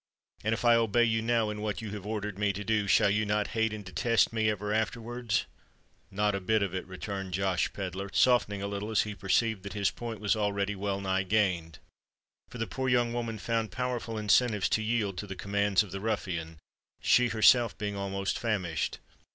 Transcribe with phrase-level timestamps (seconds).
[0.43, 3.11] "And if I obey you now, in what you have ordered me to do, shall
[3.11, 5.45] you not hate and detest me ever afterwards?"
[6.09, 9.73] "Not a bit of it," returned Josh Pedler, softening a little as he perceived that
[9.73, 11.77] his point was already well nigh gained:
[12.49, 15.99] for the poor young woman found powerful incentives to yield to the commands of the
[16.01, 18.97] ruffian—she herself being almost famished.